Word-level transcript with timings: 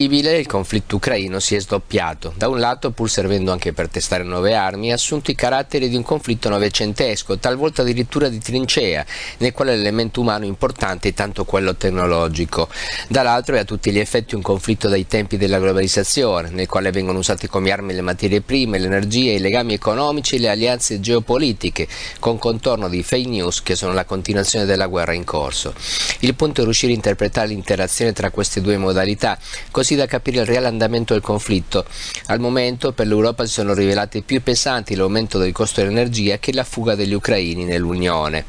Il 0.00 0.46
conflitto 0.46 0.94
ucraino 0.94 1.40
si 1.40 1.56
è 1.56 1.58
sdoppiato. 1.58 2.32
Da 2.36 2.46
un 2.46 2.60
lato, 2.60 2.92
pur 2.92 3.10
servendo 3.10 3.50
anche 3.50 3.72
per 3.72 3.88
testare 3.88 4.22
nuove 4.22 4.54
armi, 4.54 4.92
ha 4.92 4.94
assunto 4.94 5.32
i 5.32 5.34
caratteri 5.34 5.88
di 5.88 5.96
un 5.96 6.04
conflitto 6.04 6.48
novecentesco, 6.48 7.36
talvolta 7.38 7.82
addirittura 7.82 8.28
di 8.28 8.38
trincea, 8.38 9.04
nel 9.38 9.50
quale 9.50 9.74
l'elemento 9.74 10.20
umano 10.20 10.44
importante 10.44 11.08
è 11.08 11.14
tanto 11.14 11.44
quello 11.44 11.74
tecnologico. 11.74 12.68
Dall'altro 13.08 13.56
è 13.56 13.58
a 13.58 13.64
tutti 13.64 13.90
gli 13.90 13.98
effetti 13.98 14.36
un 14.36 14.40
conflitto 14.40 14.88
dai 14.88 15.08
tempi 15.08 15.36
della 15.36 15.58
globalizzazione, 15.58 16.50
nel 16.50 16.68
quale 16.68 16.92
vengono 16.92 17.18
usate 17.18 17.48
come 17.48 17.72
armi 17.72 17.92
le 17.92 18.00
materie 18.00 18.40
prime, 18.40 18.78
l'energia, 18.78 19.32
i 19.32 19.40
legami 19.40 19.74
economici 19.74 20.36
e 20.36 20.38
le 20.38 20.50
alleanze 20.50 21.00
geopolitiche, 21.00 21.88
con 22.20 22.38
contorno 22.38 22.88
di 22.88 23.02
fake 23.02 23.28
news 23.28 23.62
che 23.62 23.74
sono 23.74 23.92
la 23.94 24.04
continuazione 24.04 24.64
della 24.64 24.86
guerra 24.86 25.12
in 25.12 25.24
corso. 25.24 25.74
Il 26.20 26.36
punto 26.36 26.60
è 26.60 26.64
riuscire 26.64 26.92
a 26.92 26.94
interpretare 26.94 27.48
l'interazione 27.48 28.12
tra 28.12 28.30
queste 28.30 28.60
due 28.60 28.76
modalità, 28.76 29.36
così 29.72 29.86
così 29.88 29.94
da 29.94 30.06
capire 30.06 30.40
il 30.40 30.46
reale 30.46 30.66
andamento 30.66 31.14
del 31.14 31.22
conflitto. 31.22 31.86
Al 32.26 32.40
momento 32.40 32.92
per 32.92 33.06
l'Europa 33.06 33.46
si 33.46 33.52
sono 33.52 33.72
rivelate 33.72 34.20
più 34.20 34.42
pesanti 34.42 34.94
l'aumento 34.94 35.38
del 35.38 35.52
costo 35.52 35.80
dell'energia 35.80 36.38
che 36.38 36.52
la 36.52 36.64
fuga 36.64 36.94
degli 36.94 37.14
ucraini 37.14 37.64
nell'Unione. 37.64 38.44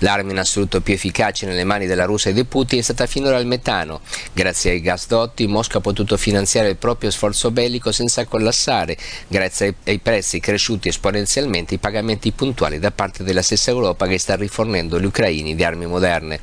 L'arma 0.00 0.32
in 0.32 0.38
assoluto 0.38 0.82
più 0.82 0.92
efficace 0.92 1.46
nelle 1.46 1.64
mani 1.64 1.86
della 1.86 2.04
Russia 2.04 2.30
e 2.30 2.34
di 2.34 2.44
Putin 2.44 2.80
è 2.80 2.82
stata 2.82 3.06
finora 3.06 3.38
il 3.38 3.46
metano. 3.46 4.00
Grazie 4.34 4.72
ai 4.72 4.80
gasdotti 4.82 5.46
Mosca 5.46 5.78
ha 5.78 5.80
potuto 5.80 6.18
finanziare 6.18 6.68
il 6.68 6.76
proprio 6.76 7.10
sforzo 7.10 7.50
bellico 7.50 7.90
senza 7.90 8.26
collassare, 8.26 8.96
grazie 9.28 9.74
ai 9.86 9.98
prezzi 9.98 10.40
cresciuti 10.40 10.88
esponenzialmente 10.88 11.74
i 11.74 11.78
pagamenti 11.78 12.32
puntuali 12.32 12.78
da 12.78 12.90
parte 12.90 13.24
della 13.24 13.42
stessa 13.42 13.70
Europa 13.70 14.06
che 14.06 14.18
sta 14.18 14.36
rifornendo 14.36 15.00
gli 15.00 15.06
ucraini 15.06 15.54
di 15.54 15.64
armi 15.64 15.86
moderne. 15.86 16.38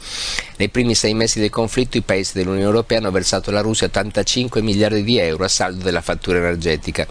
Nei 0.57 0.69
primi 0.69 0.95
sei 0.95 1.13
mesi 1.13 1.39
del 1.39 1.49
conflitto 1.49 1.97
i 1.97 2.01
paesi 2.01 2.33
dell'Unione 2.33 2.65
Europea 2.65 2.97
hanno 2.97 3.11
versato 3.11 3.49
alla 3.49 3.61
Russia 3.61 3.87
85 3.87 4.37
5 4.39 4.61
miliardi 4.61 5.03
di 5.03 5.17
euro 5.17 5.43
a 5.43 5.49
saldo 5.49 5.83
della 5.83 5.99
fattura 5.99 6.37
energetica. 6.37 7.05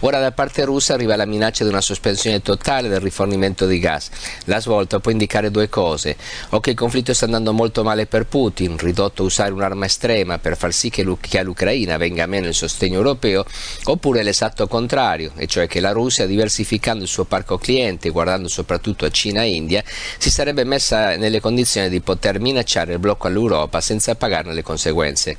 Ora 0.00 0.18
da 0.18 0.32
parte 0.32 0.64
russa 0.64 0.94
arriva 0.94 1.14
la 1.14 1.26
minaccia 1.26 1.62
di 1.62 1.68
una 1.68 1.82
sospensione 1.82 2.40
totale 2.40 2.88
del 2.88 3.00
rifornimento 3.00 3.66
di 3.66 3.78
gas. 3.78 4.08
La 4.44 4.60
svolta 4.60 4.98
può 4.98 5.10
indicare 5.10 5.50
due 5.50 5.68
cose, 5.68 6.16
o 6.50 6.60
che 6.60 6.70
il 6.70 6.76
conflitto 6.76 7.12
sta 7.12 7.26
andando 7.26 7.52
molto 7.52 7.84
male 7.84 8.06
per 8.06 8.24
Putin, 8.24 8.78
ridotto 8.78 9.22
a 9.22 9.26
usare 9.26 9.52
un'arma 9.52 9.84
estrema 9.84 10.38
per 10.38 10.56
far 10.56 10.72
sì 10.72 10.88
che, 10.88 11.02
all'Ucraina 11.38 11.98
venga 11.98 12.24
meno 12.24 12.46
il 12.46 12.54
sostegno 12.54 12.96
europeo, 12.96 13.44
oppure 13.84 14.22
l'esatto 14.22 14.66
contrario, 14.66 15.32
e 15.36 15.46
cioè 15.46 15.66
che 15.66 15.80
la 15.80 15.92
Russia, 15.92 16.24
diversificando 16.24 17.02
il 17.02 17.10
suo 17.10 17.24
parco 17.24 17.58
cliente, 17.58 18.08
guardando 18.08 18.48
soprattutto 18.48 19.04
a 19.04 19.10
Cina 19.10 19.42
e 19.42 19.52
India, 19.52 19.84
si 20.16 20.30
sarebbe 20.30 20.64
messa 20.64 21.16
nelle 21.16 21.40
condizioni 21.40 21.90
di 21.90 22.00
poter 22.00 22.40
minacciare 22.40 22.94
il 22.94 22.98
blocco 22.98 23.26
all'Europa 23.26 23.82
senza 23.82 24.14
pagarne 24.14 24.54
le 24.54 24.62
conseguenze. 24.62 25.36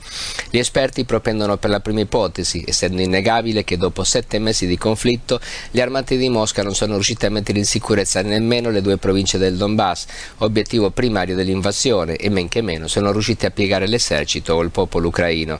Gli 0.51 0.59
esperti 0.59 1.03
propendono 1.03 1.29
propendono 1.31 1.57
per 1.57 1.69
la 1.69 1.79
prima 1.79 2.01
ipotesi, 2.01 2.63
essendo 2.67 3.01
innegabile 3.01 3.63
che 3.63 3.77
dopo 3.77 4.03
sette 4.03 4.37
mesi 4.39 4.67
di 4.67 4.77
conflitto 4.77 5.39
gli 5.71 5.79
armati 5.79 6.17
di 6.17 6.29
Mosca 6.29 6.61
non 6.61 6.75
sono 6.75 6.93
riusciti 6.95 7.25
a 7.25 7.29
mettere 7.29 7.57
in 7.57 7.65
sicurezza 7.65 8.21
nemmeno 8.21 8.69
le 8.69 8.81
due 8.81 8.97
province 8.97 9.37
del 9.37 9.55
Donbass, 9.55 10.05
obiettivo 10.39 10.91
primario 10.91 11.35
dell'invasione, 11.35 12.17
e 12.17 12.29
men 12.29 12.49
che 12.49 12.61
meno 12.61 12.87
sono 12.87 13.11
riusciti 13.11 13.45
a 13.45 13.51
piegare 13.51 13.87
l'esercito 13.87 14.55
o 14.55 14.61
il 14.61 14.71
popolo 14.71 15.07
ucraino. 15.07 15.59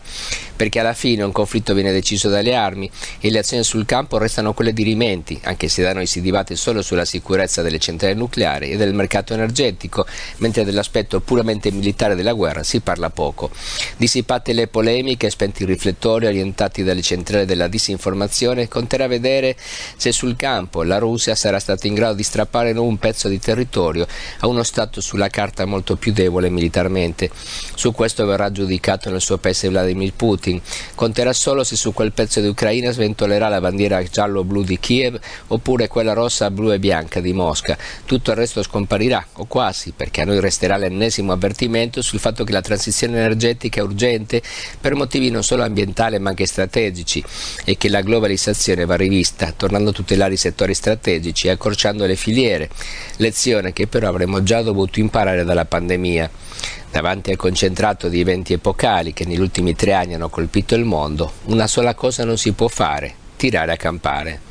Perché 0.55 0.79
alla 0.79 0.93
fine 0.93 1.23
un 1.23 1.31
conflitto 1.31 1.73
viene 1.73 1.91
deciso 1.91 2.29
dalle 2.29 2.53
armi 2.53 2.89
e 3.19 3.31
le 3.31 3.39
azioni 3.39 3.63
sul 3.63 3.85
campo 3.85 4.17
restano 4.17 4.53
quelle 4.53 4.73
di 4.73 4.83
rimenti, 4.83 5.39
anche 5.43 5.67
se 5.69 5.81
da 5.81 5.93
noi 5.93 6.05
si 6.05 6.21
dibatte 6.21 6.55
solo 6.55 6.81
sulla 6.81 7.05
sicurezza 7.05 7.61
delle 7.61 7.79
centrali 7.79 8.13
nucleari 8.15 8.71
e 8.71 8.77
del 8.77 8.93
mercato 8.93 9.33
energetico, 9.33 10.05
mentre 10.37 10.63
dell'aspetto 10.63 11.19
puramente 11.21 11.71
militare 11.71 12.15
della 12.15 12.33
guerra 12.33 12.61
si 12.63 12.81
parla 12.81 13.09
poco. 13.09 13.49
Dissipate 13.97 14.53
le 14.53 14.67
polemiche, 14.67 15.29
spenti 15.29 15.60
i 15.63 15.65
riflettori 15.65 16.25
orientati 16.25 16.83
dalle 16.83 17.01
centrali 17.01 17.45
della 17.45 17.67
disinformazione, 17.67 18.67
conterà 18.67 19.07
vedere 19.07 19.55
se 19.97 20.11
sul 20.11 20.35
campo 20.35 20.83
la 20.83 20.97
Russia 20.97 21.35
sarà 21.35 21.59
stata 21.59 21.87
in 21.87 21.93
grado 21.93 22.15
di 22.15 22.23
strappare 22.23 22.71
un 22.71 22.97
pezzo 22.97 23.27
di 23.27 23.39
territorio 23.39 24.07
a 24.39 24.47
uno 24.47 24.63
Stato 24.63 25.01
sulla 25.01 25.27
carta 25.29 25.65
molto 25.65 25.95
più 25.95 26.13
debole 26.13 26.49
militarmente. 26.49 27.29
Su 27.75 27.91
questo 27.91 28.25
verrà 28.25 28.51
giudicato 28.51 29.09
nel 29.09 29.21
suo 29.21 29.37
paese 29.37 29.69
Vladimir 29.69 30.13
Putin. 30.13 30.61
Conterà 30.95 31.33
solo 31.33 31.63
se 31.63 31.75
su 31.75 31.93
quel 31.93 32.11
pezzo 32.11 32.39
di 32.39 32.47
Ucraina 32.47 32.91
sventolerà 32.91 33.47
la 33.47 33.59
bandiera 33.59 34.01
giallo-blu 34.01 34.63
di 34.63 34.79
Kiev 34.79 35.19
oppure 35.47 35.87
quella 35.87 36.13
rossa, 36.13 36.49
blu 36.49 36.71
e 36.71 36.79
bianca 36.79 37.19
di 37.19 37.33
Mosca. 37.33 37.77
Tutto 38.05 38.31
il 38.31 38.37
resto 38.37 38.63
scomparirà, 38.63 39.25
o 39.33 39.45
quasi, 39.45 39.93
perché 39.95 40.21
a 40.21 40.25
noi 40.25 40.39
resterà 40.39 40.77
l'ennesimo 40.77 41.31
avvertimento 41.31 42.01
sul 42.01 42.19
fatto 42.19 42.43
che 42.43 42.51
la 42.51 42.61
transizione 42.61 43.17
energetica 43.17 43.81
è 43.81 43.83
urgente 43.83 44.41
per 44.79 44.95
motivi 44.95 45.29
non 45.29 45.43
solo 45.43 45.50
ambientali 45.59 46.19
ma 46.19 46.29
anche 46.29 46.45
strategici 46.45 47.23
e 47.65 47.77
che 47.77 47.89
la 47.89 48.01
globalizzazione 48.01 48.85
va 48.85 48.95
rivista, 48.95 49.53
tornando 49.55 49.89
a 49.89 49.93
tutelare 49.93 50.33
i 50.33 50.37
settori 50.37 50.73
strategici 50.73 51.47
e 51.47 51.51
accorciando 51.51 52.05
le 52.05 52.15
filiere, 52.15 52.69
lezione 53.17 53.73
che 53.73 53.87
però 53.87 54.09
avremmo 54.09 54.43
già 54.43 54.61
dovuto 54.61 54.99
imparare 54.99 55.43
dalla 55.43 55.65
pandemia. 55.65 56.29
Davanti 56.91 57.31
al 57.31 57.37
concentrato 57.37 58.09
di 58.09 58.19
eventi 58.19 58.53
epocali 58.53 59.13
che 59.13 59.25
negli 59.25 59.39
ultimi 59.39 59.75
tre 59.75 59.93
anni 59.93 60.13
hanno 60.13 60.29
colpito 60.29 60.75
il 60.75 60.83
mondo, 60.83 61.31
una 61.45 61.67
sola 61.67 61.93
cosa 61.93 62.25
non 62.25 62.37
si 62.37 62.51
può 62.51 62.67
fare, 62.67 63.13
tirare 63.37 63.71
a 63.71 63.77
campare. 63.77 64.50